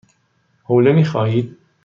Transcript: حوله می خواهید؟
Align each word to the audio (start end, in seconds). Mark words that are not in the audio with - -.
حوله 0.63 0.91
می 0.93 1.03
خواهید؟ 1.05 1.57